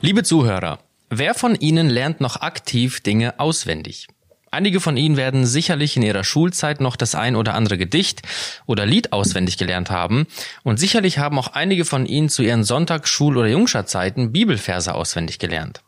Liebe 0.00 0.22
Zuhörer, 0.22 0.78
wer 1.10 1.34
von 1.34 1.54
Ihnen 1.54 1.90
lernt 1.90 2.22
noch 2.22 2.40
aktiv 2.40 3.00
Dinge 3.00 3.38
auswendig? 3.38 4.08
Einige 4.50 4.80
von 4.80 4.96
Ihnen 4.96 5.18
werden 5.18 5.44
sicherlich 5.44 5.96
in 5.96 6.02
ihrer 6.02 6.24
Schulzeit 6.24 6.80
noch 6.80 6.96
das 6.96 7.14
ein 7.14 7.36
oder 7.36 7.54
andere 7.54 7.76
Gedicht 7.76 8.22
oder 8.64 8.86
Lied 8.86 9.12
auswendig 9.12 9.58
gelernt 9.58 9.90
haben 9.90 10.26
und 10.62 10.80
sicherlich 10.80 11.18
haben 11.18 11.38
auch 11.38 11.48
einige 11.48 11.84
von 11.84 12.06
Ihnen 12.06 12.30
zu 12.30 12.42
ihren 12.42 12.64
Sonntags-, 12.64 13.10
Schul- 13.10 13.36
oder 13.36 13.48
Jungschatzeiten 13.48 14.32
Bibelverse 14.32 14.94
auswendig 14.94 15.38
gelernt. 15.38 15.82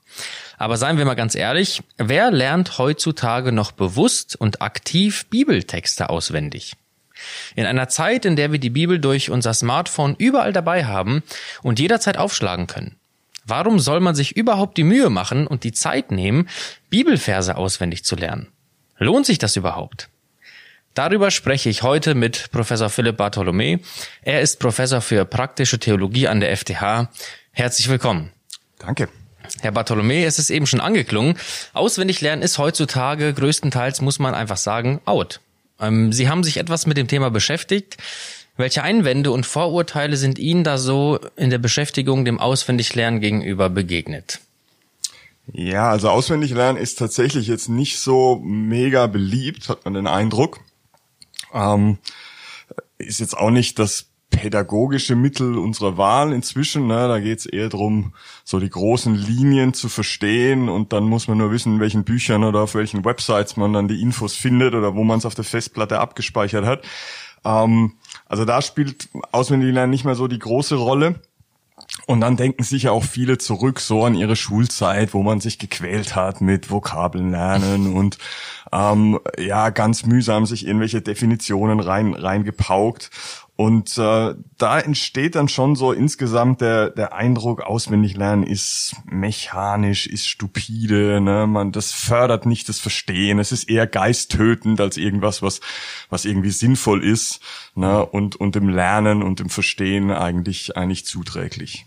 Aber 0.58 0.76
seien 0.76 0.98
wir 0.98 1.06
mal 1.06 1.14
ganz 1.14 1.34
ehrlich, 1.34 1.82
wer 1.96 2.30
lernt 2.30 2.76
heutzutage 2.76 3.52
noch 3.52 3.72
bewusst 3.72 4.36
und 4.36 4.60
aktiv 4.60 5.24
Bibeltexte 5.30 6.10
auswendig? 6.10 6.74
In 7.56 7.66
einer 7.66 7.88
Zeit, 7.88 8.24
in 8.24 8.36
der 8.36 8.52
wir 8.52 8.58
die 8.58 8.70
Bibel 8.70 8.98
durch 8.98 9.30
unser 9.30 9.54
Smartphone 9.54 10.14
überall 10.18 10.52
dabei 10.52 10.84
haben 10.84 11.22
und 11.62 11.78
jederzeit 11.78 12.16
aufschlagen 12.16 12.66
können. 12.66 12.96
Warum 13.44 13.78
soll 13.78 14.00
man 14.00 14.14
sich 14.14 14.36
überhaupt 14.36 14.76
die 14.76 14.84
Mühe 14.84 15.10
machen 15.10 15.46
und 15.46 15.64
die 15.64 15.72
Zeit 15.72 16.10
nehmen, 16.10 16.48
Bibelverse 16.88 17.56
auswendig 17.56 18.04
zu 18.04 18.16
lernen? 18.16 18.48
Lohnt 18.98 19.26
sich 19.26 19.38
das 19.38 19.56
überhaupt? 19.56 20.08
Darüber 20.94 21.30
spreche 21.30 21.68
ich 21.70 21.82
heute 21.82 22.14
mit 22.14 22.50
Professor 22.50 22.90
Philipp 22.90 23.16
Bartholomä. 23.16 23.78
Er 24.22 24.40
ist 24.40 24.58
Professor 24.58 25.00
für 25.00 25.24
praktische 25.24 25.78
Theologie 25.78 26.28
an 26.28 26.40
der 26.40 26.56
FTH. 26.56 27.08
Herzlich 27.52 27.88
willkommen. 27.88 28.32
Danke. 28.78 29.08
Herr 29.60 29.72
Bartholomä, 29.72 30.24
es 30.24 30.38
ist 30.38 30.50
eben 30.50 30.66
schon 30.66 30.80
angeklungen. 30.80 31.36
Auswendig 31.72 32.20
lernen 32.20 32.42
ist 32.42 32.58
heutzutage 32.58 33.32
größtenteils, 33.34 34.00
muss 34.00 34.18
man 34.18 34.34
einfach 34.34 34.56
sagen, 34.56 35.00
out. 35.04 35.40
Ähm, 35.80 36.12
Sie 36.12 36.28
haben 36.28 36.44
sich 36.44 36.58
etwas 36.58 36.86
mit 36.86 36.96
dem 36.96 37.08
Thema 37.08 37.30
beschäftigt. 37.30 37.96
Welche 38.56 38.82
Einwände 38.82 39.30
und 39.30 39.46
Vorurteile 39.46 40.16
sind 40.16 40.38
Ihnen 40.38 40.64
da 40.64 40.76
so 40.76 41.18
in 41.36 41.50
der 41.50 41.58
Beschäftigung 41.58 42.24
dem 42.24 42.38
Auswendiglernen 42.38 43.20
gegenüber 43.20 43.70
begegnet? 43.70 44.40
Ja, 45.52 45.90
also 45.90 46.10
Auswendiglernen 46.10 46.80
ist 46.80 46.98
tatsächlich 46.98 47.46
jetzt 47.46 47.68
nicht 47.68 47.98
so 47.98 48.38
mega 48.44 49.06
beliebt, 49.06 49.68
hat 49.68 49.84
man 49.84 49.94
den 49.94 50.06
Eindruck. 50.06 50.60
Ähm, 51.52 51.98
ist 52.98 53.20
jetzt 53.20 53.36
auch 53.36 53.50
nicht 53.50 53.78
das 53.78 54.09
pädagogische 54.30 55.16
Mittel 55.16 55.58
unserer 55.58 55.96
Wahl 55.96 56.32
inzwischen. 56.32 56.86
Ne? 56.86 57.08
Da 57.08 57.18
geht's 57.18 57.46
eher 57.46 57.68
drum, 57.68 58.14
so 58.44 58.60
die 58.60 58.70
großen 58.70 59.14
Linien 59.14 59.74
zu 59.74 59.88
verstehen 59.88 60.68
und 60.68 60.92
dann 60.92 61.04
muss 61.04 61.28
man 61.28 61.38
nur 61.38 61.50
wissen, 61.50 61.74
in 61.74 61.80
welchen 61.80 62.04
Büchern 62.04 62.44
oder 62.44 62.60
auf 62.60 62.74
welchen 62.74 63.04
Websites 63.04 63.56
man 63.56 63.72
dann 63.72 63.88
die 63.88 64.00
Infos 64.00 64.36
findet 64.36 64.74
oder 64.74 64.94
wo 64.94 65.04
man 65.04 65.18
es 65.18 65.26
auf 65.26 65.34
der 65.34 65.44
Festplatte 65.44 65.98
abgespeichert 65.98 66.64
hat. 66.64 66.84
Ähm, 67.44 67.94
also 68.26 68.44
da 68.44 68.62
spielt 68.62 69.08
Auswendiglernen 69.32 69.90
nicht 69.90 70.04
mehr 70.04 70.14
so 70.14 70.28
die 70.28 70.38
große 70.38 70.76
Rolle. 70.76 71.20
Und 72.06 72.20
dann 72.20 72.36
denken 72.36 72.62
sich 72.62 72.84
ja 72.84 72.92
auch 72.92 73.04
viele 73.04 73.38
zurück 73.38 73.80
so 73.80 74.04
an 74.04 74.14
ihre 74.14 74.36
Schulzeit, 74.36 75.14
wo 75.14 75.22
man 75.22 75.40
sich 75.40 75.58
gequält 75.58 76.14
hat 76.14 76.40
mit 76.40 76.70
Vokabeln 76.70 77.30
lernen 77.30 77.94
und 77.94 78.18
ähm, 78.72 79.18
ja 79.38 79.70
ganz 79.70 80.04
mühsam 80.06 80.46
sich 80.46 80.66
irgendwelche 80.66 81.02
Definitionen 81.02 81.80
rein 81.80 82.14
reingepaukt. 82.14 83.10
Und 83.60 83.98
äh, 83.98 84.34
da 84.56 84.80
entsteht 84.80 85.34
dann 85.34 85.50
schon 85.50 85.76
so 85.76 85.92
insgesamt 85.92 86.62
der, 86.62 86.88
der 86.88 87.12
Eindruck, 87.12 87.60
auswendig 87.60 88.16
lernen 88.16 88.42
ist 88.42 88.96
mechanisch, 89.04 90.06
ist 90.06 90.28
stupide, 90.28 91.20
ne? 91.20 91.46
Man, 91.46 91.70
das 91.70 91.92
fördert 91.92 92.46
nicht 92.46 92.70
das 92.70 92.78
Verstehen. 92.78 93.38
Es 93.38 93.52
ist 93.52 93.68
eher 93.68 93.86
geisttötend 93.86 94.80
als 94.80 94.96
irgendwas, 94.96 95.42
was, 95.42 95.60
was 96.08 96.24
irgendwie 96.24 96.52
sinnvoll 96.52 97.04
ist, 97.04 97.40
ne? 97.74 98.02
Und, 98.06 98.34
und 98.34 98.56
im 98.56 98.70
Lernen 98.70 99.22
und 99.22 99.40
im 99.40 99.50
Verstehen 99.50 100.10
eigentlich, 100.10 100.78
eigentlich 100.78 101.04
zuträglich. 101.04 101.84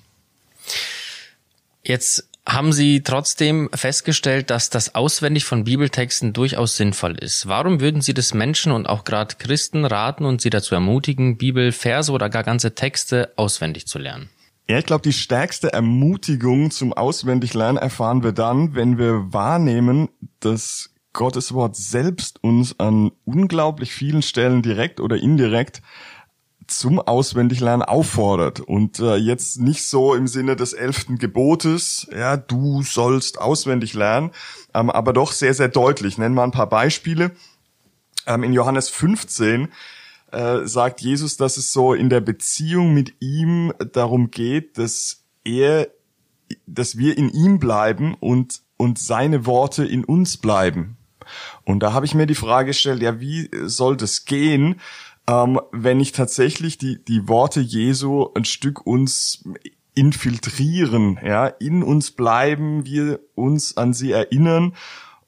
Jetzt 1.82 2.30
haben 2.46 2.74
Sie 2.74 3.02
trotzdem 3.04 3.70
festgestellt, 3.74 4.50
dass 4.50 4.70
das 4.70 4.96
Auswendig 4.96 5.46
von 5.46 5.64
Bibeltexten 5.64 6.34
durchaus 6.34 6.76
sinnvoll 6.76 7.18
ist. 7.18 7.48
Warum 7.48 7.80
würden 7.80 8.02
Sie 8.02 8.14
das 8.14 8.34
Menschen 8.34 8.72
und 8.72 8.88
auch 8.88 9.06
gerade 9.06 9.36
Christen 9.36 9.86
raten 9.86 10.26
und 10.26 10.42
sie 10.42 10.50
dazu 10.50 10.76
ermutigen, 10.76 11.38
Bibelverse 11.38 12.12
oder 12.12 12.30
gar 12.30 12.44
ganze 12.44 12.76
Texte 12.76 13.32
auswendig 13.38 13.88
zu 13.88 13.98
lernen? 13.98 14.30
Ja, 14.68 14.78
ich 14.78 14.86
glaube, 14.86 15.04
die 15.04 15.14
stärkste 15.14 15.74
Ermutigung 15.74 16.72
zum 16.72 16.94
Auswendiglernen 16.94 17.82
erfahren 17.82 18.24
wir 18.24 18.32
dann, 18.32 18.76
wenn 18.76 18.98
wir 18.98 19.34
wahrnehmen, 19.34 20.10
dass 20.40 20.94
Gottes 21.12 21.54
Wort 21.54 21.76
selbst 21.76 22.44
uns 22.44 22.80
an 22.80 23.12
unglaublich 23.24 23.94
vielen 23.94 24.22
Stellen 24.22 24.62
direkt 24.62 25.00
oder 25.00 25.18
indirekt 25.18 25.82
zum 26.68 27.00
Auswendiglernen 27.00 27.84
auffordert 27.84 28.60
und 28.60 29.00
äh, 29.00 29.16
jetzt 29.16 29.60
nicht 29.60 29.84
so 29.84 30.14
im 30.14 30.28
Sinne 30.28 30.56
des 30.56 30.74
elften 30.74 31.18
Gebotes, 31.18 32.08
ja, 32.12 32.38
du 32.38 32.84
sollst 32.84 33.40
auswendig 33.40 33.94
lernen, 33.94 34.32
ähm, 34.74 34.90
aber 34.90 35.14
doch 35.14 35.32
sehr, 35.32 35.54
sehr 35.54 35.68
deutlich. 35.68 36.18
Nennen 36.18 36.36
wir 36.36 36.44
ein 36.44 36.52
paar 36.52 36.70
Beispiele. 36.70 37.32
Ähm, 38.26 38.44
in 38.44 38.54
Johannes 38.54 38.90
15 38.90 39.70
äh, 40.32 40.66
sagt 40.66 41.02
Jesus, 41.02 41.38
dass 41.38 41.58
es 41.58 41.72
so 41.72 41.94
in 41.94 42.10
der 42.10 42.22
Beziehung 42.22 42.94
mit 42.94 43.16
ihm 43.20 43.74
darum 43.94 44.32
geht, 44.32 44.78
dass 44.78 45.24
er, 45.44 45.90
dass 46.66 46.98
wir 46.98 47.18
in 47.18 47.30
ihm 47.30 47.60
bleiben 47.60 48.16
und, 48.16 48.62
und 48.78 49.00
seine 49.00 49.46
Worte 49.46 49.86
in 49.86 50.04
uns 50.04 50.38
bleiben. 50.38 50.98
Und 51.64 51.82
da 51.82 51.94
habe 51.94 52.06
ich 52.06 52.16
mir 52.16 52.26
die 52.26 52.36
Frage 52.36 52.68
gestellt, 52.68 53.02
ja, 53.02 53.20
wie 53.20 53.50
soll 53.66 53.98
das 53.98 54.26
gehen? 54.26 54.80
Ähm, 55.28 55.60
wenn 55.72 56.00
ich 56.00 56.12
tatsächlich 56.12 56.78
die, 56.78 57.04
die 57.04 57.28
Worte 57.28 57.62
Jesu 57.62 58.30
ein 58.36 58.46
Stück 58.46 58.86
uns 58.86 59.44
infiltrieren, 59.96 61.20
ja, 61.24 61.48
in 61.48 61.84
uns 61.84 62.12
bleiben, 62.12 62.86
wir 62.86 63.20
uns 63.36 63.78
an 63.78 63.94
sie 63.94 64.12
erinnern, 64.12 64.74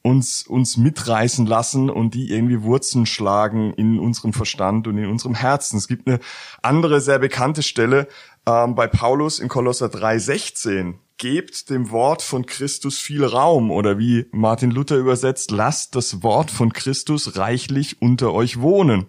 uns, 0.01 0.45
uns 0.45 0.78
mitreißen 0.78 1.45
lassen 1.47 1.89
und 1.89 2.13
die 2.13 2.31
irgendwie 2.31 2.61
Wurzeln 2.61 3.06
schlagen 3.06 3.73
in 3.73 4.00
unserem 4.00 4.33
Verstand 4.33 4.88
und 4.88 4.97
in 4.97 5.07
unserem 5.07 5.33
Herzen. 5.33 5.78
Es 5.78 5.88
gibt 5.88 6.07
eine 6.07 6.19
andere 6.62 7.01
sehr 7.01 7.17
bekannte 7.17 7.63
Stelle 7.63 8.07
ähm, 8.45 8.75
bei 8.75 8.88
Paulus 8.88 9.39
in 9.39 9.47
Kolosser 9.47 9.88
3,16. 9.88 10.95
Gebt 11.17 11.69
dem 11.69 11.91
Wort 11.91 12.22
von 12.22 12.45
Christus 12.45 13.00
viel 13.00 13.23
Raum 13.23 13.72
oder 13.72 13.97
wie 13.97 14.27
Martin 14.31 14.69
Luther 14.69 14.97
übersetzt, 14.97 15.50
lasst 15.50 15.95
das 15.95 16.22
Wort 16.22 16.51
von 16.51 16.73
Christus 16.73 17.38
reichlich 17.38 18.01
unter 18.01 18.33
euch 18.33 18.59
wohnen. 18.59 19.07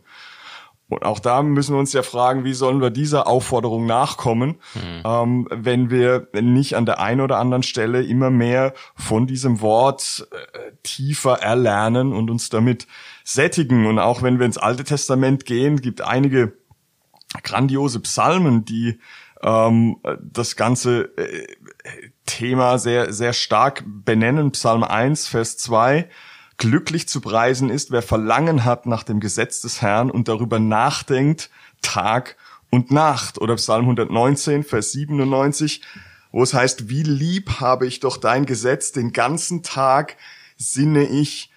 Und 0.88 1.04
auch 1.04 1.18
da 1.18 1.42
müssen 1.42 1.74
wir 1.74 1.80
uns 1.80 1.92
ja 1.92 2.02
fragen, 2.02 2.44
wie 2.44 2.54
sollen 2.54 2.80
wir 2.80 2.90
dieser 2.90 3.26
Aufforderung 3.26 3.86
nachkommen, 3.86 4.60
mhm. 4.74 5.02
ähm, 5.04 5.48
wenn 5.50 5.90
wir 5.90 6.28
nicht 6.32 6.76
an 6.76 6.86
der 6.86 7.00
einen 7.00 7.20
oder 7.20 7.38
anderen 7.38 7.64
Stelle 7.64 8.04
immer 8.04 8.30
mehr 8.30 8.72
von 8.94 9.26
diesem 9.26 9.60
Wort 9.60 10.28
äh, 10.30 10.72
tiefer 10.84 11.42
erlernen 11.42 12.12
und 12.12 12.30
uns 12.30 12.50
damit 12.50 12.86
sättigen. 13.24 13.86
Und 13.86 13.98
auch 13.98 14.22
wenn 14.22 14.38
wir 14.38 14.46
ins 14.46 14.58
Alte 14.58 14.84
Testament 14.84 15.44
gehen, 15.44 15.80
gibt 15.80 16.02
einige 16.02 16.52
grandiose 17.42 17.98
Psalmen, 18.00 18.64
die 18.64 19.00
ähm, 19.42 19.96
das 20.20 20.54
ganze 20.54 21.16
äh, 21.18 21.46
Thema 22.26 22.78
sehr, 22.78 23.12
sehr 23.12 23.32
stark 23.32 23.82
benennen. 23.86 24.52
Psalm 24.52 24.84
1, 24.84 25.26
Vers 25.26 25.58
2 25.58 26.08
Glücklich 26.58 27.08
zu 27.08 27.20
preisen 27.20 27.68
ist, 27.68 27.90
wer 27.90 28.02
Verlangen 28.02 28.64
hat 28.64 28.86
nach 28.86 29.02
dem 29.02 29.20
Gesetz 29.20 29.60
des 29.60 29.82
Herrn 29.82 30.10
und 30.10 30.28
darüber 30.28 30.58
nachdenkt, 30.58 31.50
Tag 31.82 32.36
und 32.70 32.90
Nacht. 32.90 33.38
Oder 33.38 33.56
Psalm 33.56 33.84
119, 33.84 34.64
Vers 34.64 34.92
97, 34.92 35.82
wo 36.32 36.42
es 36.42 36.54
heißt, 36.54 36.88
wie 36.88 37.02
lieb 37.02 37.60
habe 37.60 37.86
ich 37.86 38.00
doch 38.00 38.16
dein 38.16 38.46
Gesetz, 38.46 38.92
den 38.92 39.12
ganzen 39.12 39.62
Tag 39.62 40.16
sinne 40.56 41.04
ich 41.04 41.50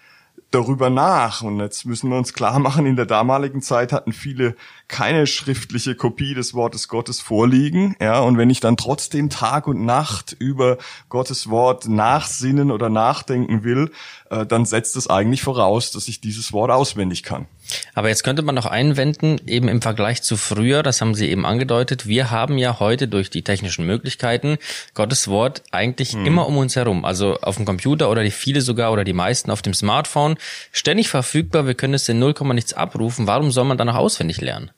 darüber 0.51 0.89
nach. 0.89 1.41
Und 1.41 1.59
jetzt 1.59 1.85
müssen 1.85 2.09
wir 2.09 2.17
uns 2.17 2.33
klar 2.33 2.59
machen, 2.59 2.85
in 2.85 2.95
der 2.95 3.05
damaligen 3.05 3.61
Zeit 3.61 3.91
hatten 3.91 4.13
viele 4.13 4.55
keine 4.87 5.27
schriftliche 5.27 5.95
Kopie 5.95 6.33
des 6.33 6.53
Wortes 6.53 6.87
Gottes 6.87 7.21
vorliegen. 7.21 7.95
Ja, 7.99 8.19
und 8.21 8.37
wenn 8.37 8.49
ich 8.49 8.59
dann 8.59 8.77
trotzdem 8.77 9.29
Tag 9.29 9.67
und 9.67 9.85
Nacht 9.85 10.35
über 10.39 10.77
Gottes 11.09 11.49
Wort 11.49 11.87
nachsinnen 11.87 12.71
oder 12.71 12.89
nachdenken 12.89 13.63
will, 13.63 13.91
äh, 14.29 14.45
dann 14.45 14.65
setzt 14.65 14.95
es 14.95 15.09
eigentlich 15.09 15.41
voraus, 15.41 15.91
dass 15.91 16.07
ich 16.07 16.21
dieses 16.21 16.53
Wort 16.53 16.71
auswendig 16.71 17.23
kann. 17.23 17.47
Aber 17.93 18.09
jetzt 18.09 18.23
könnte 18.23 18.41
man 18.41 18.55
noch 18.55 18.65
einwenden, 18.65 19.39
eben 19.45 19.67
im 19.67 19.81
Vergleich 19.81 20.21
zu 20.21 20.37
früher, 20.37 20.83
das 20.83 21.01
haben 21.01 21.15
Sie 21.15 21.29
eben 21.29 21.45
angedeutet, 21.45 22.07
wir 22.07 22.31
haben 22.31 22.57
ja 22.57 22.79
heute 22.79 23.07
durch 23.07 23.29
die 23.29 23.43
technischen 23.43 23.85
Möglichkeiten 23.85 24.57
Gottes 24.93 25.27
Wort 25.27 25.63
eigentlich 25.71 26.13
hm. 26.13 26.25
immer 26.25 26.47
um 26.47 26.57
uns 26.57 26.75
herum. 26.75 27.05
Also 27.05 27.37
auf 27.41 27.57
dem 27.57 27.65
Computer 27.65 28.09
oder 28.09 28.23
die 28.23 28.31
viele 28.31 28.61
sogar 28.61 28.91
oder 28.91 29.03
die 29.03 29.13
meisten 29.13 29.51
auf 29.51 29.61
dem 29.61 29.73
Smartphone 29.73 30.37
ständig 30.71 31.09
verfügbar. 31.09 31.67
Wir 31.67 31.75
können 31.75 31.93
es 31.93 32.07
in 32.09 32.19
0, 32.19 32.33
nichts 32.53 32.73
abrufen. 32.73 33.27
Warum 33.27 33.51
soll 33.51 33.65
man 33.65 33.77
dann 33.77 33.87
noch 33.87 33.95
auswendig 33.95 34.41
lernen? 34.41 34.71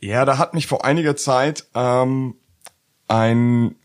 Ja, 0.00 0.24
da 0.24 0.36
hat 0.36 0.52
mich 0.52 0.66
vor 0.66 0.84
einiger 0.84 1.16
Zeit 1.16 1.64
ähm, 1.74 2.34
ein 3.08 3.76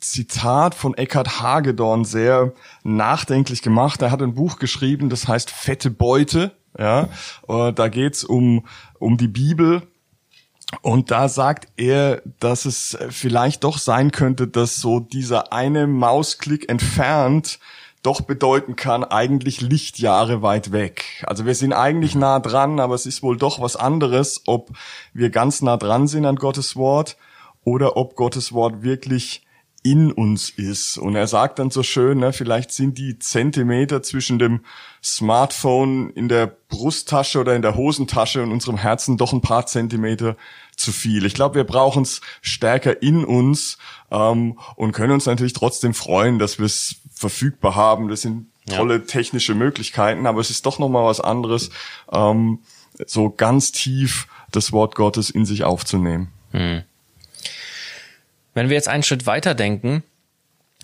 Zitat 0.00 0.74
von 0.74 0.94
Eckhard 0.94 1.40
Hagedorn 1.40 2.04
sehr 2.04 2.52
nachdenklich 2.82 3.62
gemacht. 3.62 4.02
Er 4.02 4.10
hat 4.10 4.22
ein 4.22 4.34
Buch 4.34 4.58
geschrieben, 4.58 5.10
das 5.10 5.28
heißt 5.28 5.50
Fette 5.50 5.90
Beute, 5.90 6.52
Ja, 6.78 7.08
äh, 7.48 7.72
da 7.72 7.88
geht's 7.88 8.24
um 8.24 8.66
um 8.98 9.16
die 9.16 9.28
Bibel 9.28 9.82
und 10.82 11.10
da 11.10 11.28
sagt 11.28 11.68
er, 11.76 12.22
dass 12.38 12.64
es 12.64 12.96
vielleicht 13.10 13.64
doch 13.64 13.78
sein 13.78 14.12
könnte, 14.12 14.46
dass 14.46 14.76
so 14.76 15.00
dieser 15.00 15.52
eine 15.52 15.86
Mausklick 15.86 16.68
entfernt 16.68 17.58
doch 18.02 18.22
bedeuten 18.22 18.76
kann, 18.76 19.04
eigentlich 19.04 19.60
Lichtjahre 19.60 20.40
weit 20.40 20.72
weg. 20.72 21.22
Also 21.26 21.44
wir 21.44 21.54
sind 21.54 21.74
eigentlich 21.74 22.14
nah 22.14 22.40
dran, 22.40 22.80
aber 22.80 22.94
es 22.94 23.04
ist 23.04 23.22
wohl 23.22 23.36
doch 23.36 23.60
was 23.60 23.76
anderes, 23.76 24.42
ob 24.46 24.70
wir 25.12 25.28
ganz 25.28 25.60
nah 25.60 25.76
dran 25.76 26.08
sind 26.08 26.24
an 26.24 26.36
Gottes 26.36 26.76
Wort 26.76 27.18
oder 27.62 27.98
ob 27.98 28.16
Gottes 28.16 28.52
Wort 28.52 28.82
wirklich 28.82 29.42
in 29.82 30.12
uns 30.12 30.50
ist. 30.50 30.98
Und 30.98 31.16
er 31.16 31.26
sagt 31.26 31.58
dann 31.58 31.70
so 31.70 31.82
schön, 31.82 32.18
ne, 32.18 32.32
vielleicht 32.32 32.72
sind 32.72 32.98
die 32.98 33.18
Zentimeter 33.18 34.02
zwischen 34.02 34.38
dem 34.38 34.60
Smartphone 35.02 36.10
in 36.10 36.28
der 36.28 36.46
Brusttasche 36.68 37.40
oder 37.40 37.56
in 37.56 37.62
der 37.62 37.76
Hosentasche 37.76 38.42
und 38.42 38.52
unserem 38.52 38.76
Herzen 38.76 39.16
doch 39.16 39.32
ein 39.32 39.40
paar 39.40 39.66
Zentimeter 39.66 40.36
zu 40.76 40.92
viel. 40.92 41.24
Ich 41.24 41.34
glaube, 41.34 41.54
wir 41.54 41.64
brauchen 41.64 42.02
es 42.02 42.20
stärker 42.42 43.02
in 43.02 43.24
uns 43.24 43.78
ähm, 44.10 44.58
und 44.76 44.92
können 44.92 45.12
uns 45.12 45.26
natürlich 45.26 45.54
trotzdem 45.54 45.94
freuen, 45.94 46.38
dass 46.38 46.58
wir 46.58 46.66
es 46.66 46.96
verfügbar 47.14 47.74
haben. 47.74 48.08
Das 48.08 48.22
sind 48.22 48.46
tolle 48.66 48.94
ja. 48.94 49.00
technische 49.00 49.54
Möglichkeiten, 49.54 50.26
aber 50.26 50.40
es 50.40 50.50
ist 50.50 50.66
doch 50.66 50.78
noch 50.78 50.88
mal 50.88 51.04
was 51.04 51.20
anderes, 51.20 51.70
ähm, 52.12 52.60
so 53.06 53.30
ganz 53.30 53.72
tief 53.72 54.26
das 54.52 54.72
Wort 54.72 54.94
Gottes 54.94 55.30
in 55.30 55.46
sich 55.46 55.64
aufzunehmen. 55.64 56.28
Hm. 56.52 56.82
Wenn 58.54 58.68
wir 58.68 58.76
jetzt 58.76 58.88
einen 58.88 59.02
Schritt 59.02 59.26
weiter 59.26 59.54
denken, 59.54 60.02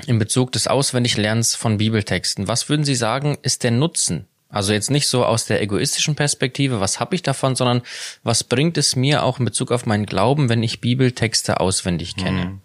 in 0.07 0.19
Bezug 0.19 0.53
des 0.53 0.67
Auswendiglernens 0.67 1.55
von 1.55 1.79
Bibeltexten, 1.79 2.49
was 2.49 2.69
würden 2.69 2.85
Sie 2.85 2.95
sagen, 2.95 3.39
ist 3.43 3.65
der 3.65 3.71
Nutzen? 3.71 4.27
Also 4.49 4.73
jetzt 4.73 4.91
nicht 4.91 5.09
so 5.09 5.25
aus 5.25 5.47
der 5.47 5.61
egoistischen 5.61 6.15
Perspektive, 6.15 6.81
was 6.81 7.01
habe 7.01 7.15
ich 7.15 7.23
davon, 7.23 7.57
sondern 7.57 7.83
was 8.23 8.45
bringt 8.45 8.79
es 8.79 8.95
mir 8.95 9.25
auch 9.25 9.39
in 9.39 9.45
Bezug 9.45 9.73
auf 9.73 9.87
meinen 9.87 10.07
Glauben, 10.07 10.49
wenn 10.49 10.63
ich 10.63 10.81
Bibeltexte 10.81 11.61
auswendig 11.61 12.17
kenne? 12.17 12.43
Hm. 12.43 12.61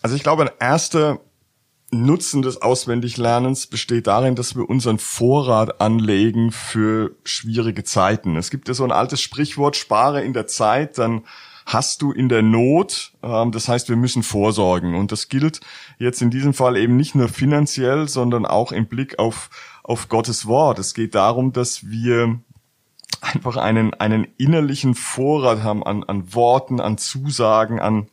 Also 0.00 0.14
ich 0.14 0.22
glaube, 0.22 0.44
ein 0.44 0.50
erster 0.60 1.20
Nutzen 1.90 2.42
des 2.42 2.60
Auswendiglernens 2.60 3.66
besteht 3.66 4.06
darin, 4.06 4.36
dass 4.36 4.54
wir 4.54 4.68
unseren 4.68 4.98
Vorrat 4.98 5.80
anlegen 5.80 6.52
für 6.52 7.12
schwierige 7.24 7.82
Zeiten. 7.82 8.36
Es 8.36 8.50
gibt 8.50 8.68
ja 8.68 8.74
so 8.74 8.84
ein 8.84 8.92
altes 8.92 9.20
Sprichwort, 9.20 9.76
spare 9.76 10.22
in 10.22 10.34
der 10.34 10.46
Zeit, 10.46 10.98
dann 10.98 11.24
hast 11.68 12.00
du 12.00 12.12
in 12.12 12.30
der 12.30 12.42
Not. 12.42 13.12
Ähm, 13.22 13.52
das 13.52 13.68
heißt, 13.68 13.90
wir 13.90 13.96
müssen 13.96 14.22
vorsorgen. 14.22 14.94
Und 14.94 15.12
das 15.12 15.28
gilt 15.28 15.60
jetzt 15.98 16.22
in 16.22 16.30
diesem 16.30 16.54
Fall 16.54 16.76
eben 16.78 16.96
nicht 16.96 17.14
nur 17.14 17.28
finanziell, 17.28 18.08
sondern 18.08 18.46
auch 18.46 18.72
im 18.72 18.86
Blick 18.86 19.18
auf, 19.18 19.50
auf 19.84 20.08
Gottes 20.08 20.46
Wort. 20.46 20.78
Es 20.78 20.94
geht 20.94 21.14
darum, 21.14 21.52
dass 21.52 21.86
wir 21.86 22.40
einfach 23.20 23.56
einen, 23.56 23.92
einen 23.94 24.26
innerlichen 24.38 24.94
Vorrat 24.94 25.62
haben 25.62 25.84
an, 25.84 26.04
an 26.04 26.34
Worten, 26.34 26.80
an 26.80 26.96
Zusagen, 26.96 27.80
an 27.80 28.08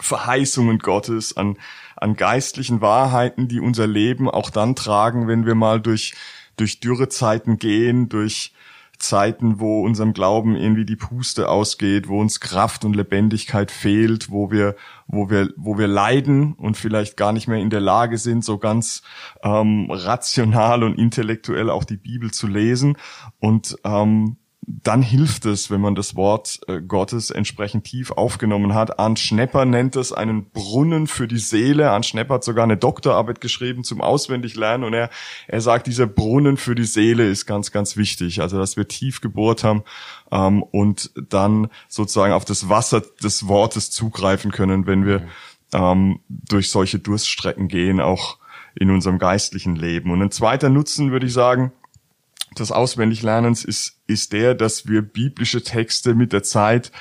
Verheißungen 0.00 0.78
Gottes, 0.78 1.36
an, 1.36 1.56
an 1.96 2.14
geistlichen 2.14 2.80
Wahrheiten, 2.80 3.48
die 3.48 3.58
unser 3.58 3.88
Leben 3.88 4.30
auch 4.30 4.50
dann 4.50 4.76
tragen, 4.76 5.26
wenn 5.26 5.46
wir 5.46 5.56
mal 5.56 5.80
durch, 5.80 6.14
durch 6.56 6.78
Dürrezeiten 6.78 7.58
gehen, 7.58 8.08
durch 8.08 8.52
Zeiten, 8.98 9.60
wo 9.60 9.82
unserem 9.84 10.12
Glauben 10.12 10.56
irgendwie 10.56 10.84
die 10.84 10.96
Puste 10.96 11.48
ausgeht, 11.48 12.08
wo 12.08 12.20
uns 12.20 12.40
Kraft 12.40 12.84
und 12.84 12.96
Lebendigkeit 12.96 13.70
fehlt, 13.70 14.30
wo 14.30 14.50
wir, 14.50 14.74
wo 15.06 15.30
wir, 15.30 15.50
wo 15.56 15.78
wir 15.78 15.86
leiden 15.86 16.54
und 16.54 16.76
vielleicht 16.76 17.16
gar 17.16 17.32
nicht 17.32 17.46
mehr 17.46 17.58
in 17.58 17.70
der 17.70 17.80
Lage 17.80 18.18
sind, 18.18 18.44
so 18.44 18.58
ganz 18.58 19.02
ähm, 19.42 19.88
rational 19.90 20.82
und 20.82 20.98
intellektuell 20.98 21.70
auch 21.70 21.84
die 21.84 21.96
Bibel 21.96 22.32
zu 22.32 22.48
lesen. 22.48 22.96
Und 23.38 23.76
ähm, 23.84 24.36
dann 24.70 25.00
hilft 25.00 25.46
es, 25.46 25.70
wenn 25.70 25.80
man 25.80 25.94
das 25.94 26.14
Wort 26.14 26.60
äh, 26.68 26.82
Gottes 26.82 27.30
entsprechend 27.30 27.84
tief 27.84 28.10
aufgenommen 28.10 28.74
hat. 28.74 28.98
Arndt 28.98 29.18
Schnepper 29.18 29.64
nennt 29.64 29.96
es 29.96 30.12
einen 30.12 30.50
Brunnen 30.50 31.06
für 31.06 31.26
die 31.26 31.38
Seele. 31.38 31.90
Arndt 31.90 32.04
Schnepper 32.04 32.34
hat 32.34 32.44
sogar 32.44 32.64
eine 32.64 32.76
Doktorarbeit 32.76 33.40
geschrieben 33.40 33.82
zum 33.82 34.02
Auswendiglernen 34.02 34.86
und 34.86 34.92
er, 34.92 35.08
er 35.46 35.62
sagt, 35.62 35.86
dieser 35.86 36.06
Brunnen 36.06 36.58
für 36.58 36.74
die 36.74 36.84
Seele 36.84 37.26
ist 37.26 37.46
ganz, 37.46 37.72
ganz 37.72 37.96
wichtig. 37.96 38.42
Also, 38.42 38.58
dass 38.58 38.76
wir 38.76 38.86
tief 38.86 39.22
gebohrt 39.22 39.64
haben 39.64 39.84
ähm, 40.30 40.62
und 40.62 41.12
dann 41.16 41.68
sozusagen 41.88 42.34
auf 42.34 42.44
das 42.44 42.68
Wasser 42.68 43.02
des 43.22 43.48
Wortes 43.48 43.90
zugreifen 43.90 44.50
können, 44.52 44.86
wenn 44.86 45.06
wir 45.06 45.22
ähm, 45.72 46.20
durch 46.28 46.70
solche 46.70 46.98
Durststrecken 46.98 47.68
gehen, 47.68 48.00
auch 48.00 48.36
in 48.74 48.90
unserem 48.90 49.18
geistlichen 49.18 49.76
Leben. 49.76 50.10
Und 50.10 50.20
ein 50.20 50.30
zweiter 50.30 50.68
Nutzen, 50.68 51.10
würde 51.10 51.26
ich 51.26 51.32
sagen, 51.32 51.72
des 52.60 52.72
Auswendiglernens 52.72 53.64
ist, 53.64 54.00
ist 54.06 54.32
der, 54.32 54.54
dass 54.54 54.86
wir 54.86 55.02
biblische 55.02 55.62
Texte 55.62 56.14
mit 56.14 56.32
der 56.32 56.42
Zeit 56.42 56.92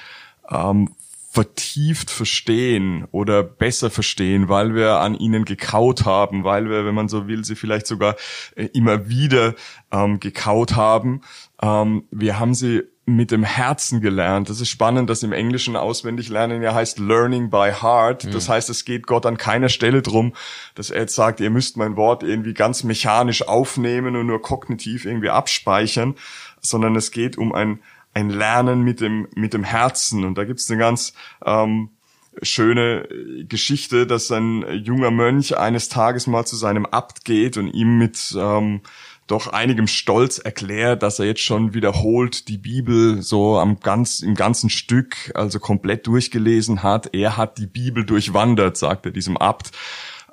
ähm, 0.50 0.90
vertieft 1.38 2.10
verstehen 2.10 3.06
oder 3.12 3.44
besser 3.44 3.92
verstehen, 3.92 4.50
weil 4.50 4.74
wir 4.74 4.94
an 5.02 5.14
ihnen 5.14 5.46
gekaut 5.46 6.04
haben, 6.06 6.44
weil 6.44 6.68
wir, 6.70 6.84
wenn 6.86 6.96
man 6.96 7.10
so 7.10 7.28
will, 7.28 7.46
sie 7.46 7.56
vielleicht 7.56 7.86
sogar 7.86 8.16
äh, 8.56 8.70
immer 8.74 9.08
wieder 9.08 9.54
ähm, 9.92 10.20
gekaut 10.20 10.76
haben. 10.76 11.22
Ähm, 11.62 12.06
wir 12.10 12.40
haben 12.40 12.56
sie 12.56 12.84
mit 13.10 13.32
dem 13.32 13.44
Herzen 13.44 14.02
gelernt. 14.02 14.50
Das 14.50 14.60
ist 14.60 14.70
spannend, 14.70 15.10
dass 15.10 15.24
im 15.24 15.32
Englischen 15.32 15.78
auswendig 15.78 16.28
lernen 16.28 16.62
ja 16.62 16.74
heißt 16.74 17.00
Learning 17.00 17.50
by 17.50 17.72
Heart. 17.82 18.26
Mhm. 18.26 18.32
Das 18.32 18.50
heißt, 18.50 18.70
es 18.70 18.84
geht 18.84 19.08
Gott 19.08 19.26
an 19.26 19.38
keiner 19.38 19.70
Stelle 19.70 20.02
drum, 20.02 20.34
dass 20.76 20.90
er 20.90 21.02
jetzt 21.02 21.16
sagt, 21.16 21.40
ihr 21.40 21.50
müsst 21.50 21.78
mein 21.78 21.96
Wort 21.96 22.22
irgendwie 22.22 22.54
ganz 22.54 22.84
mechanisch 22.84 23.48
aufnehmen 23.48 24.18
und 24.18 24.28
nur 24.28 24.42
kognitiv 24.42 25.06
irgendwie 25.06 25.30
abspeichern, 25.30 26.16
sondern 26.60 26.98
es 26.98 27.12
geht 27.12 27.38
um 27.38 27.54
ein, 27.54 27.80
ein 28.14 28.30
Lernen 28.30 28.82
mit 28.82 29.00
dem, 29.00 29.30
mit 29.36 29.54
dem 29.54 29.64
Herzen. 29.64 30.26
Und 30.26 30.38
da 30.38 30.44
gibt's 30.44 30.70
eine 30.70 30.78
ganz 30.78 31.14
ähm, 31.46 31.92
schöne 32.42 33.08
Geschichte, 33.48 34.06
dass 34.06 34.30
ein 34.32 34.66
junger 34.84 35.12
Mönch 35.12 35.58
eines 35.58 35.88
Tages 35.88 36.28
mal 36.28 36.46
zu 36.46 36.58
seinem 36.58 36.86
Abt 36.86 37.24
geht 37.24 37.56
und 37.56 37.70
ihm 37.70 37.98
mit 37.98 38.36
ähm, 38.38 38.82
doch 39.28 39.48
einigem 39.48 39.88
Stolz 39.88 40.40
erklärt, 40.40 41.04
dass 41.04 41.20
er 41.20 41.26
jetzt 41.26 41.42
schon 41.42 41.74
wiederholt 41.74 42.48
die 42.48 42.58
Bibel 42.58 43.22
so 43.22 43.60
am 43.60 43.80
ganz, 43.80 44.22
im 44.22 44.36
ganzen 44.36 44.70
Stück, 44.70 45.32
also 45.36 45.60
komplett 45.60 46.08
durchgelesen 46.08 46.82
hat. 46.82 47.14
Er 47.14 47.38
hat 47.38 47.58
die 47.58 47.68
Bibel 47.68 48.06
durchwandert, 48.06 48.78
sagt 48.78 49.06
er 49.06 49.12
diesem 49.12 49.38
Abt. 49.38 49.72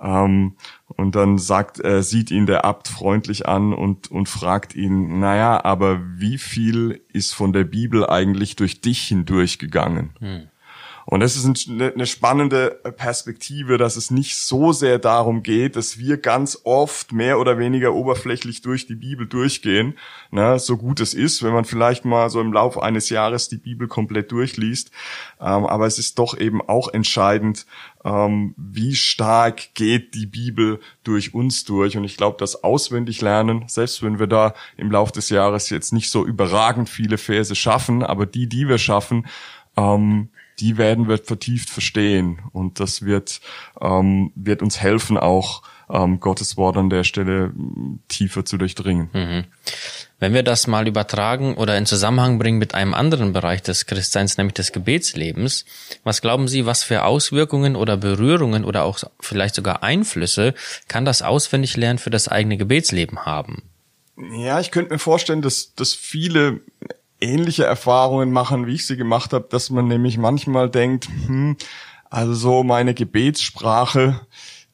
Ähm, 0.00 0.56
und 0.86 1.14
dann 1.16 1.38
sagt, 1.38 1.80
er, 1.80 2.02
sieht 2.02 2.30
ihn 2.30 2.46
der 2.46 2.64
Abt 2.64 2.88
freundlich 2.88 3.48
an 3.48 3.72
und, 3.72 4.10
und 4.10 4.28
fragt 4.28 4.74
ihn, 4.74 5.18
naja, 5.18 5.64
aber 5.64 6.00
wie 6.16 6.38
viel 6.38 7.02
ist 7.12 7.34
von 7.34 7.52
der 7.52 7.64
Bibel 7.64 8.06
eigentlich 8.06 8.54
durch 8.56 8.80
dich 8.80 9.00
hindurchgegangen? 9.02 10.10
Hm. 10.20 10.48
Und 11.06 11.20
das 11.20 11.36
ist 11.36 11.68
eine 11.68 12.06
spannende 12.06 12.80
Perspektive, 12.96 13.76
dass 13.76 13.96
es 13.96 14.10
nicht 14.10 14.36
so 14.38 14.72
sehr 14.72 14.98
darum 14.98 15.42
geht, 15.42 15.76
dass 15.76 15.98
wir 15.98 16.16
ganz 16.16 16.60
oft 16.64 17.12
mehr 17.12 17.38
oder 17.38 17.58
weniger 17.58 17.92
oberflächlich 17.94 18.62
durch 18.62 18.86
die 18.86 18.94
Bibel 18.94 19.26
durchgehen, 19.26 19.98
ne, 20.30 20.58
so 20.58 20.76
gut 20.78 21.00
es 21.00 21.12
ist, 21.12 21.42
wenn 21.42 21.52
man 21.52 21.64
vielleicht 21.64 22.04
mal 22.04 22.30
so 22.30 22.40
im 22.40 22.52
Laufe 22.52 22.82
eines 22.82 23.10
Jahres 23.10 23.48
die 23.48 23.58
Bibel 23.58 23.86
komplett 23.86 24.32
durchliest. 24.32 24.90
Ähm, 25.40 25.66
aber 25.66 25.86
es 25.86 25.98
ist 25.98 26.18
doch 26.18 26.38
eben 26.38 26.62
auch 26.62 26.88
entscheidend, 26.88 27.66
ähm, 28.04 28.54
wie 28.56 28.94
stark 28.94 29.74
geht 29.74 30.14
die 30.14 30.26
Bibel 30.26 30.80
durch 31.04 31.34
uns 31.34 31.64
durch. 31.64 31.96
Und 31.96 32.04
ich 32.04 32.16
glaube, 32.16 32.36
das 32.38 32.64
auswendig 32.64 33.20
lernen, 33.20 33.64
selbst 33.66 34.02
wenn 34.02 34.18
wir 34.18 34.26
da 34.26 34.54
im 34.76 34.90
Laufe 34.90 35.12
des 35.12 35.30
Jahres 35.30 35.70
jetzt 35.70 35.92
nicht 35.92 36.10
so 36.10 36.24
überragend 36.24 36.88
viele 36.88 37.18
Verse 37.18 37.54
schaffen, 37.54 38.02
aber 38.02 38.26
die, 38.26 38.46
die 38.46 38.68
wir 38.68 38.78
schaffen, 38.78 39.26
ähm, 39.76 40.28
die 40.60 40.78
werden 40.78 41.08
wir 41.08 41.18
vertieft 41.18 41.70
verstehen 41.70 42.40
und 42.52 42.80
das 42.80 43.02
wird, 43.02 43.40
ähm, 43.80 44.32
wird 44.34 44.62
uns 44.62 44.80
helfen, 44.80 45.18
auch 45.18 45.62
ähm, 45.90 46.20
Gottes 46.20 46.56
Wort 46.56 46.76
an 46.76 46.90
der 46.90 47.04
Stelle 47.04 47.52
tiefer 48.08 48.44
zu 48.44 48.56
durchdringen. 48.56 49.10
Mhm. 49.12 49.44
Wenn 50.18 50.32
wir 50.32 50.42
das 50.42 50.66
mal 50.66 50.88
übertragen 50.88 51.54
oder 51.54 51.76
in 51.76 51.86
Zusammenhang 51.86 52.38
bringen 52.38 52.58
mit 52.58 52.74
einem 52.74 52.94
anderen 52.94 53.32
Bereich 53.32 53.62
des 53.62 53.86
Christseins, 53.86 54.38
nämlich 54.38 54.54
des 54.54 54.72
Gebetslebens, 54.72 55.64
was 56.02 56.22
glauben 56.22 56.48
Sie, 56.48 56.64
was 56.66 56.82
für 56.82 57.04
Auswirkungen 57.04 57.76
oder 57.76 57.96
Berührungen 57.96 58.64
oder 58.64 58.84
auch 58.84 59.00
vielleicht 59.20 59.54
sogar 59.54 59.82
Einflüsse 59.82 60.54
kann 60.88 61.04
das 61.04 61.22
Auswendiglernen 61.22 61.98
für 61.98 62.10
das 62.10 62.28
eigene 62.28 62.56
Gebetsleben 62.56 63.26
haben? 63.26 63.62
Ja, 64.38 64.60
ich 64.60 64.70
könnte 64.70 64.92
mir 64.94 64.98
vorstellen, 64.98 65.42
dass, 65.42 65.74
dass 65.74 65.92
viele 65.92 66.60
ähnliche 67.24 67.64
Erfahrungen 67.64 68.32
machen, 68.32 68.66
wie 68.66 68.74
ich 68.74 68.86
sie 68.86 68.96
gemacht 68.96 69.32
habe, 69.32 69.46
dass 69.50 69.70
man 69.70 69.88
nämlich 69.88 70.18
manchmal 70.18 70.70
denkt, 70.70 71.08
hm, 71.26 71.56
also 72.10 72.34
so 72.34 72.62
meine 72.62 72.94
Gebetssprache, 72.94 74.20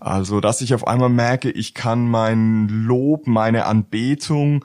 Also, 0.00 0.40
dass 0.40 0.62
ich 0.62 0.74
auf 0.74 0.86
einmal 0.86 1.10
merke, 1.10 1.50
ich 1.50 1.74
kann 1.74 2.08
mein 2.08 2.68
Lob, 2.68 3.26
meine 3.26 3.66
Anbetung 3.66 4.64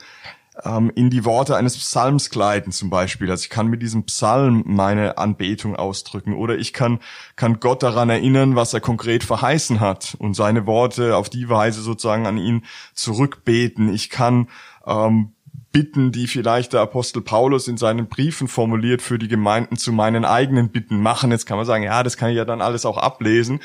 ähm, 0.64 0.92
in 0.96 1.10
die 1.10 1.26
Worte 1.26 1.56
eines 1.56 1.78
Psalms 1.78 2.30
gleiten 2.30 2.72
zum 2.72 2.90
Beispiel. 2.90 3.30
Also 3.30 3.44
ich 3.44 3.50
kann 3.50 3.68
mit 3.68 3.82
diesem 3.82 4.04
Psalm 4.06 4.64
meine 4.66 5.18
Anbetung 5.18 5.76
ausdrücken 5.76 6.34
oder 6.34 6.58
ich 6.58 6.74
kann, 6.74 7.00
kann 7.36 7.60
Gott 7.60 7.84
daran 7.84 8.10
erinnern, 8.10 8.56
was 8.56 8.74
er 8.74 8.82
konkret 8.82 9.24
verheißen 9.24 9.80
hat 9.80 10.16
und 10.20 10.34
seine 10.36 10.66
Worte 10.66 11.16
auf 11.16 11.30
die 11.30 11.50
Weise 11.50 11.82
sozusagen 11.82 12.26
an 12.26 12.38
ihn 12.38 12.64
zurückbeten. 12.94 13.94
Ich 13.94 14.10
kann 14.10 14.48
ähm, 14.86 15.32
Bitten, 15.76 16.14
die 16.14 16.28
vielleicht 16.28 16.72
der 16.72 16.80
Apostel 16.80 17.22
Paulus 17.22 17.68
in 17.68 17.76
seinen 17.76 18.08
Briefen 18.08 18.48
formuliert, 18.48 19.02
für 19.02 19.20
die 19.20 19.28
Gemeinden 19.28 19.76
zu 19.76 19.92
meinen 19.92 20.24
eigenen 20.24 20.70
Bitten 20.70 21.02
machen. 21.02 21.32
Jetzt 21.32 21.46
kann 21.46 21.58
man 21.58 21.66
sagen, 21.66 21.84
ja, 21.84 22.02
das 22.02 22.16
kann 22.16 22.30
ich 22.30 22.38
ja 22.38 22.46
dann 22.46 22.62
alles 22.62 22.86
auch 22.86 22.98
ablesen. 22.98 23.60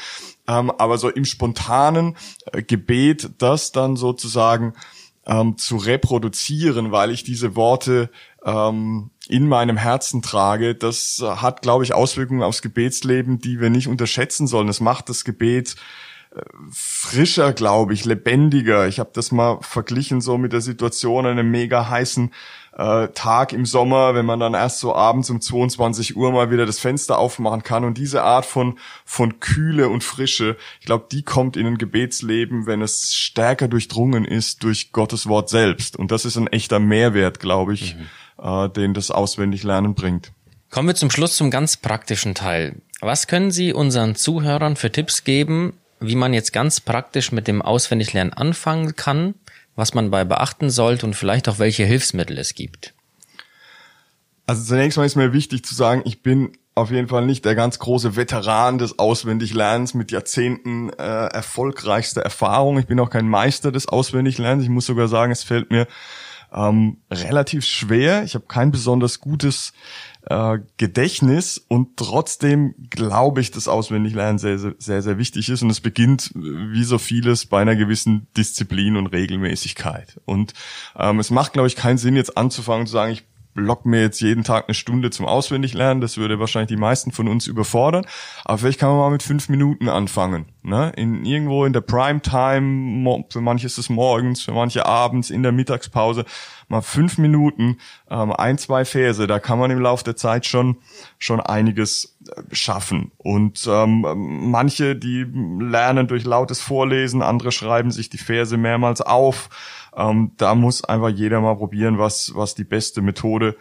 Ähm, 0.49 0.73
aber 0.73 0.99
so 0.99 1.09
im 1.09 1.25
spontanen 1.25 2.17
äh, 2.47 2.65
Gebet, 2.65 3.31
das 3.39 3.71
dann 3.71 3.95
sozusagen 3.95 4.73
ähm, 5.31 5.57
zu 5.57 5.77
reproduzieren, 5.77 6.91
weil 6.91 7.13
ich 7.13 7.23
diese 7.23 7.55
Worte 7.55 8.11
ähm, 8.45 9.11
in 9.29 9.47
meinem 9.47 9.77
Herzen 9.77 10.23
trage, 10.23 10.75
das 10.75 11.23
hat, 11.25 11.63
glaube 11.63 11.85
ich, 11.85 11.95
Auswirkungen 11.95 12.43
aufs 12.43 12.63
Gebetsleben, 12.63 13.39
die 13.39 13.61
wir 13.61 13.71
nicht 13.71 13.87
unterschätzen 13.87 14.49
sollen. 14.49 14.69
Es 14.69 14.81
macht 14.81 15.09
das 15.09 15.25
Gebet 15.25 15.77
äh, 16.35 16.41
frischer, 16.73 17.53
glaube 17.53 17.95
ich, 17.95 18.05
lebendiger. 18.05 18.89
Ich 18.89 18.99
habe 18.99 19.11
das 19.13 19.31
mal 19.31 19.59
verglichen 19.61 20.21
so 20.21 20.37
mit 20.37 20.53
der 20.53 20.61
Situation 20.61 21.27
einem 21.27 21.51
mega 21.51 21.89
heißen 21.89 22.33
äh, 22.77 23.09
Tag 23.09 23.53
im 23.53 23.67
Sommer, 23.67 24.15
wenn 24.15 24.27
man 24.27 24.41
dann 24.41 24.55
erst 24.55 24.79
so 24.79 24.95
abends 24.95 25.31
um 25.31 25.41
22 25.41 26.17
Uhr 26.17 26.33
mal 26.33 26.51
wieder 26.51 26.67
das 26.67 26.79
Fenster 26.79 27.19
aufmachen 27.19 27.63
kann. 27.63 27.85
Und 27.85 27.99
diese 27.99 28.23
Art 28.23 28.47
von, 28.47 28.79
von 29.05 29.41
Kühle 29.41 29.89
und 29.89 30.05
Frische, 30.05 30.57
ich 30.81 30.87
glaube, 30.87 31.07
die 31.11 31.23
kommt 31.23 31.57
in 31.57 31.67
ein 31.67 31.79
Gebetsleben, 31.79 32.67
wenn 32.67 32.83
es 32.83 33.15
stärker 33.15 33.69
durchdrungen 33.69 34.25
ist 34.25 34.63
durch 34.63 34.93
Gottes 34.93 35.27
Wort 35.27 35.49
selbst. 35.49 35.97
Und 35.97 36.11
das 36.11 36.25
ist 36.25 36.37
ein 36.37 36.47
echter 36.47 36.79
Mehrwert, 36.79 37.41
glaube 37.41 37.75
ich, 37.75 37.97
mhm. 37.97 38.45
äh, 38.45 38.69
den 38.69 38.95
das 38.95 39.11
Auswendiglernen 39.11 39.95
bringt. 39.95 40.33
Kommen 40.71 40.89
wir 40.89 40.95
zum 40.95 41.11
Schluss 41.11 41.37
zum 41.37 41.51
ganz 41.51 41.77
praktischen 41.77 42.35
Teil. 42.35 42.77
Was 43.01 43.27
können 43.27 43.51
Sie 43.51 43.73
unseren 43.73 44.15
Zuhörern 44.15 44.77
für 44.77 44.93
Tipps 44.93 45.25
geben, 45.25 45.73
wie 45.99 46.15
man 46.15 46.33
jetzt 46.33 46.53
ganz 46.53 46.81
praktisch 46.81 47.33
mit 47.33 47.49
dem 47.49 47.61
Auswendiglernen 47.61 48.33
anfangen 48.33 48.95
kann? 48.95 49.35
Was 49.81 49.95
man 49.95 50.11
bei 50.11 50.25
beachten 50.25 50.71
sollte 50.71 51.07
und 51.07 51.17
vielleicht 51.17 51.49
auch 51.49 51.59
welche 51.59 51.85
Hilfsmittel 51.85 52.39
es 52.39 52.55
gibt? 52.55 52.95
Also 54.47 54.63
zunächst 54.63 54.99
mal 54.99 55.07
ist 55.07 55.17
mir 55.17 55.33
wichtig 55.33 55.65
zu 55.65 55.75
sagen, 55.75 56.03
ich 56.05 56.23
bin 56.23 56.53
auf 56.75 56.91
jeden 56.91 57.09
Fall 57.09 57.27
nicht 57.27 57.45
der 57.45 57.55
ganz 57.55 57.79
große 57.79 58.15
Veteran 58.15 58.79
des 58.79 58.99
Auswendiglernens 58.99 59.95
mit 59.95 60.13
Jahrzehnten 60.13 60.91
äh, 60.91 61.03
erfolgreichster 61.03 62.23
Erfahrung. 62.23 62.79
Ich 62.79 62.87
bin 62.87 63.01
auch 63.01 63.11
kein 63.11 63.29
Meister 63.29 63.73
des 63.73 63.89
Auswendiglernens. 63.89 64.65
Ich 64.65 64.71
muss 64.71 64.87
sogar 64.87 65.09
sagen, 65.09 65.33
es 65.33 65.43
fällt 65.43 65.71
mir 65.71 65.87
ähm, 66.53 66.99
relativ 67.11 67.65
schwer. 67.65 68.23
Ich 68.25 68.35
habe 68.35 68.47
kein 68.47 68.71
besonders 68.71 69.21
gutes 69.21 69.73
äh, 70.27 70.59
Gedächtnis 70.77 71.59
und 71.69 71.97
trotzdem 71.97 72.75
glaube 72.91 73.41
ich, 73.41 73.51
dass 73.51 73.69
Auswendiglernen 73.69 74.39
sehr, 74.39 74.59
sehr, 74.59 74.75
sehr, 74.79 75.03
sehr 75.03 75.19
wichtig 75.19 75.49
ist 75.49 75.63
und 75.63 75.71
es 75.71 75.81
beginnt 75.81 76.31
wie 76.35 76.85
so 76.85 76.99
vieles 76.99 77.47
bei 77.47 77.61
einer 77.63 77.77
gewissen 77.77 78.27
Disziplin 78.37 78.97
und 78.97 79.07
Regelmäßigkeit. 79.09 80.21
Und 80.25 80.55
ähm, 80.97 81.19
es 81.21 81.31
macht, 81.31 81.53
glaube 81.55 81.69
ich, 81.69 81.77
keinen 81.77 81.99
Sinn, 81.99 82.17
jetzt 82.17 82.37
anzufangen 82.37 82.87
zu 82.87 82.93
sagen, 82.93 83.13
ich 83.13 83.25
block 83.55 83.85
mir 83.85 84.01
jetzt 84.01 84.21
jeden 84.21 84.45
Tag 84.45 84.69
eine 84.69 84.75
Stunde 84.75 85.11
zum 85.11 85.27
Auswendiglernen. 85.27 86.01
Das 86.01 86.17
würde 86.17 86.39
wahrscheinlich 86.39 86.69
die 86.69 86.77
meisten 86.77 87.13
von 87.13 87.29
uns 87.29 87.47
überfordern. 87.47 88.07
Aber 88.45 88.59
vielleicht 88.59 88.79
kann 88.79 88.91
man 88.91 88.99
mal 88.99 89.11
mit 89.11 89.23
fünf 89.23 89.49
Minuten 89.49 89.89
anfangen. 89.89 90.47
Ne? 90.63 90.93
In, 90.97 91.25
irgendwo 91.25 91.65
in 91.65 91.73
der 91.73 91.81
Primetime, 91.81 93.25
für 93.31 93.41
manche 93.41 93.67
ist 93.67 93.79
es 93.79 93.89
morgens, 93.89 94.43
für 94.43 94.53
manche 94.53 94.87
abends, 94.87 95.31
in 95.31 95.43
der 95.43 95.53
Mittagspause, 95.53 96.25
mal 96.69 96.83
fünf 96.83 97.19
Minuten, 97.19 97.79
ähm, 98.11 98.33
ein, 98.33 98.59
zwei 98.59 98.85
Verse, 98.85 99.27
da 99.27 99.39
kann 99.39 99.59
man 99.59 99.71
im 99.71 99.81
Laufe 99.81 100.05
der 100.05 100.17
Zeit 100.17 100.47
schon, 100.47 100.77
schon 101.19 101.41
einiges 101.41 102.19
äh, 102.29 102.43
schaffen. 102.55 103.13
Und 103.17 103.67
ähm, 103.71 104.05
manche, 104.51 104.97
die 104.97 105.27
lernen 105.61 106.09
durch 106.09 106.25
lautes 106.25 106.61
Vorlesen, 106.61 107.23
andere 107.23 107.53
schreiben 107.53 107.91
sich 107.91 108.11
die 108.11 108.19
Verse 108.19 108.57
mehrmals 108.57 109.01
auf 109.01 109.49
ähm, 109.97 110.33
da 110.37 110.55
muss 110.55 110.85
einfach 110.85 111.09
jeder 111.09 111.41
mal 111.41 111.57
probieren, 111.57 111.99
was, 111.99 112.33
was 112.35 112.55
die 112.55 112.65
beste 112.65 113.03
Methode 113.03 113.57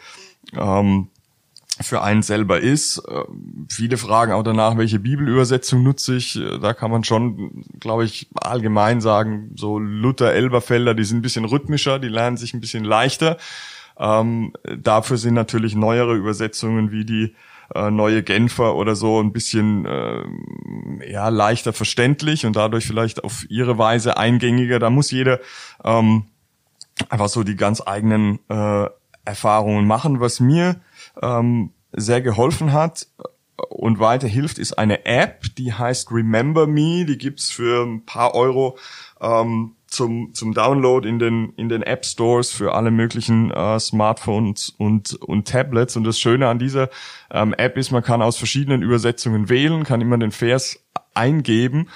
ähm, 0.53 1.09
für 1.81 2.01
einen 2.01 2.21
selber 2.21 2.59
ist. 2.59 2.99
Äh, 3.07 3.23
viele 3.69 3.97
fragen 3.97 4.33
auch 4.33 4.43
danach, 4.43 4.77
welche 4.77 4.99
Bibelübersetzung 4.99 5.83
nutze 5.83 6.15
ich. 6.15 6.35
Äh, 6.35 6.59
da 6.59 6.73
kann 6.73 6.91
man 6.91 7.03
schon, 7.03 7.63
glaube 7.79 8.05
ich, 8.05 8.29
allgemein 8.35 9.01
sagen, 9.01 9.51
so 9.55 9.79
Luther, 9.79 10.33
Elberfelder, 10.33 10.93
die 10.93 11.03
sind 11.03 11.19
ein 11.19 11.21
bisschen 11.21 11.45
rhythmischer, 11.45 11.99
die 11.99 12.09
lernen 12.09 12.37
sich 12.37 12.53
ein 12.53 12.61
bisschen 12.61 12.83
leichter. 12.83 13.37
Ähm, 13.97 14.53
dafür 14.77 15.17
sind 15.17 15.33
natürlich 15.33 15.75
neuere 15.75 16.15
Übersetzungen 16.15 16.91
wie 16.91 17.05
die 17.05 17.35
äh, 17.75 17.91
neue 17.91 18.23
Genfer 18.23 18.75
oder 18.75 18.95
so 18.95 19.19
ein 19.21 19.31
bisschen 19.31 19.85
äh, 19.85 21.11
ja 21.11 21.29
leichter 21.29 21.73
verständlich 21.73 22.45
und 22.45 22.55
dadurch 22.55 22.87
vielleicht 22.87 23.23
auf 23.23 23.45
ihre 23.49 23.77
Weise 23.77 24.17
eingängiger. 24.17 24.79
Da 24.79 24.89
muss 24.89 25.11
jeder 25.11 25.39
ähm, 25.83 26.25
einfach 27.09 27.29
so 27.29 27.43
die 27.43 27.55
ganz 27.55 27.81
eigenen 27.85 28.39
äh, 28.49 28.87
Erfahrungen 29.25 29.85
machen. 29.85 30.19
Was 30.19 30.39
mir 30.39 30.77
ähm, 31.21 31.71
sehr 31.91 32.21
geholfen 32.21 32.73
hat 32.73 33.07
und 33.69 33.99
weiter 33.99 34.27
hilft, 34.27 34.57
ist 34.57 34.73
eine 34.73 35.05
App, 35.05 35.43
die 35.57 35.73
heißt 35.73 36.11
Remember 36.11 36.67
Me. 36.67 37.05
Die 37.05 37.17
gibt's 37.17 37.51
für 37.51 37.85
ein 37.85 38.05
paar 38.05 38.35
Euro 38.35 38.77
ähm, 39.19 39.75
zum, 39.87 40.33
zum 40.33 40.53
Download 40.53 41.07
in 41.07 41.19
den, 41.19 41.53
in 41.55 41.67
den 41.67 41.83
App 41.83 42.05
Stores 42.05 42.51
für 42.51 42.73
alle 42.73 42.91
möglichen 42.91 43.51
äh, 43.51 43.79
Smartphones 43.79 44.69
und, 44.69 45.15
und 45.15 45.47
Tablets. 45.47 45.95
Und 45.97 46.03
das 46.03 46.19
Schöne 46.19 46.47
an 46.47 46.59
dieser 46.59 46.89
ähm, 47.31 47.53
App 47.53 47.77
ist, 47.77 47.91
man 47.91 48.03
kann 48.03 48.21
aus 48.21 48.37
verschiedenen 48.37 48.81
Übersetzungen 48.81 49.49
wählen, 49.49 49.83
kann 49.83 50.01
immer 50.01 50.17
den 50.17 50.31
Vers 50.31 50.79
eingeben 51.13 51.89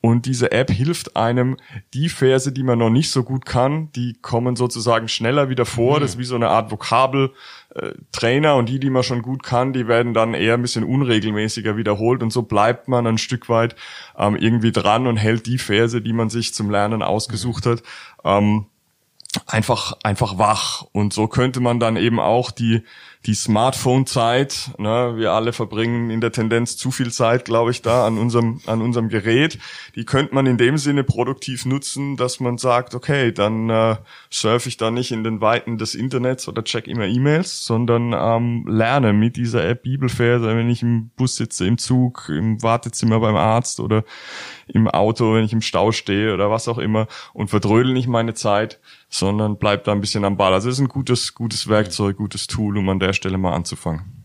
und 0.00 0.26
diese 0.26 0.52
App 0.52 0.70
hilft 0.70 1.16
einem, 1.16 1.56
die 1.92 2.08
Verse, 2.08 2.52
die 2.52 2.62
man 2.62 2.78
noch 2.78 2.90
nicht 2.90 3.10
so 3.10 3.24
gut 3.24 3.44
kann, 3.44 3.90
die 3.92 4.16
kommen 4.22 4.54
sozusagen 4.54 5.08
schneller 5.08 5.48
wieder 5.48 5.66
vor. 5.66 5.96
Mhm. 5.96 6.00
Das 6.00 6.10
ist 6.12 6.18
wie 6.18 6.24
so 6.24 6.36
eine 6.36 6.50
Art 6.50 6.70
Vokabeltrainer 6.70 8.54
und 8.54 8.68
die, 8.68 8.78
die 8.78 8.90
man 8.90 9.02
schon 9.02 9.22
gut 9.22 9.42
kann, 9.42 9.72
die 9.72 9.88
werden 9.88 10.14
dann 10.14 10.34
eher 10.34 10.54
ein 10.54 10.62
bisschen 10.62 10.84
unregelmäßiger 10.84 11.76
wiederholt 11.76 12.22
und 12.22 12.32
so 12.32 12.42
bleibt 12.42 12.86
man 12.86 13.08
ein 13.08 13.18
Stück 13.18 13.48
weit 13.48 13.74
ähm, 14.16 14.36
irgendwie 14.36 14.70
dran 14.70 15.08
und 15.08 15.16
hält 15.16 15.46
die 15.46 15.58
Verse, 15.58 16.00
die 16.00 16.12
man 16.12 16.30
sich 16.30 16.54
zum 16.54 16.70
Lernen 16.70 17.02
ausgesucht 17.02 17.66
hat, 17.66 17.82
ähm, 18.24 18.66
einfach 19.46 19.94
einfach 20.04 20.38
wach 20.38 20.86
und 20.92 21.12
so 21.12 21.26
könnte 21.26 21.60
man 21.60 21.80
dann 21.80 21.96
eben 21.96 22.20
auch 22.20 22.50
die 22.50 22.82
die 23.28 23.34
Smartphone-Zeit. 23.34 24.70
Ne? 24.78 25.12
Wir 25.16 25.32
alle 25.32 25.52
verbringen 25.52 26.08
in 26.08 26.22
der 26.22 26.32
Tendenz 26.32 26.78
zu 26.78 26.90
viel 26.90 27.12
Zeit, 27.12 27.44
glaube 27.44 27.70
ich, 27.70 27.82
da 27.82 28.06
an 28.06 28.16
unserem, 28.16 28.62
an 28.64 28.80
unserem 28.80 29.10
Gerät. 29.10 29.58
Die 29.96 30.06
könnte 30.06 30.34
man 30.34 30.46
in 30.46 30.56
dem 30.56 30.78
Sinne 30.78 31.04
produktiv 31.04 31.66
nutzen, 31.66 32.16
dass 32.16 32.40
man 32.40 32.56
sagt, 32.56 32.94
okay, 32.94 33.30
dann 33.30 33.68
äh, 33.68 33.96
surfe 34.30 34.70
ich 34.70 34.78
da 34.78 34.90
nicht 34.90 35.12
in 35.12 35.24
den 35.24 35.42
Weiten 35.42 35.76
des 35.76 35.94
Internets 35.94 36.48
oder 36.48 36.64
check 36.64 36.88
immer 36.88 37.04
E-Mails, 37.04 37.66
sondern 37.66 38.14
ähm, 38.14 38.64
lerne 38.66 39.12
mit 39.12 39.36
dieser 39.36 39.62
App 39.68 39.82
Bibelverse, 39.82 40.46
wenn 40.46 40.70
ich 40.70 40.80
im 40.80 41.10
Bus 41.14 41.36
sitze, 41.36 41.66
im 41.66 41.76
Zug, 41.76 42.30
im 42.30 42.62
Wartezimmer 42.62 43.20
beim 43.20 43.36
Arzt 43.36 43.78
oder 43.78 44.04
im 44.68 44.88
Auto, 44.88 45.34
wenn 45.34 45.44
ich 45.44 45.52
im 45.52 45.60
Stau 45.60 45.92
stehe 45.92 46.32
oder 46.32 46.50
was 46.50 46.66
auch 46.66 46.78
immer 46.78 47.06
und 47.34 47.48
verdrödel 47.48 47.92
nicht 47.92 48.08
meine 48.08 48.32
Zeit, 48.32 48.80
sondern 49.10 49.56
bleib 49.56 49.84
da 49.84 49.92
ein 49.92 50.00
bisschen 50.00 50.24
am 50.24 50.36
Ball. 50.36 50.52
Also 50.52 50.68
es 50.68 50.76
ist 50.76 50.80
ein 50.80 50.88
gutes, 50.88 51.34
gutes 51.34 51.68
Werkzeug, 51.68 52.16
gutes 52.16 52.46
Tool, 52.46 52.76
um 52.76 52.88
an 52.88 53.00
der 53.00 53.12
Stelle 53.18 53.36
mal 53.36 53.52
anzufangen. 53.52 54.18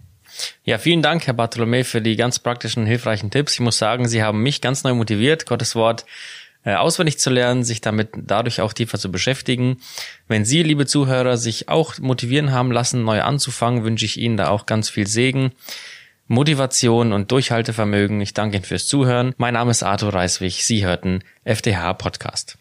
Ja, 0.63 0.77
vielen 0.77 1.01
Dank, 1.01 1.27
Herr 1.27 1.33
Bartholomä, 1.33 1.83
für 1.83 2.01
die 2.01 2.15
ganz 2.15 2.39
praktischen, 2.39 2.85
hilfreichen 2.85 3.29
Tipps. 3.29 3.53
Ich 3.53 3.59
muss 3.59 3.77
sagen, 3.77 4.07
Sie 4.07 4.23
haben 4.23 4.41
mich 4.41 4.61
ganz 4.61 4.83
neu 4.83 4.93
motiviert, 4.93 5.45
Gottes 5.45 5.75
Wort 5.75 6.05
äh, 6.63 6.75
auswendig 6.75 7.19
zu 7.19 7.29
lernen, 7.29 7.63
sich 7.63 7.81
damit 7.81 8.09
dadurch 8.15 8.61
auch 8.61 8.73
tiefer 8.73 8.97
zu 8.97 9.11
beschäftigen. 9.11 9.77
Wenn 10.27 10.45
Sie, 10.45 10.63
liebe 10.63 10.85
Zuhörer, 10.85 11.37
sich 11.37 11.69
auch 11.69 11.99
motivieren 11.99 12.51
haben 12.51 12.71
lassen, 12.71 13.03
neu 13.03 13.21
anzufangen, 13.21 13.83
wünsche 13.83 14.05
ich 14.05 14.17
Ihnen 14.17 14.37
da 14.37 14.49
auch 14.49 14.65
ganz 14.65 14.89
viel 14.89 15.07
Segen. 15.07 15.51
Motivation 16.27 17.11
und 17.11 17.31
Durchhaltevermögen. 17.31 18.21
Ich 18.21 18.33
danke 18.33 18.55
Ihnen 18.55 18.65
fürs 18.65 18.87
Zuhören. 18.87 19.33
Mein 19.37 19.55
Name 19.55 19.71
ist 19.71 19.83
Arthur 19.83 20.13
Reiswig. 20.13 20.63
Sie 20.63 20.85
hörten 20.85 21.19
FDH 21.43 21.93
Podcast. 21.93 22.57